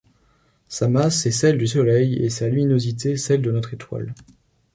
[0.67, 4.15] Sa masse est celle du Soleil et sa luminosité celle de notre étoile.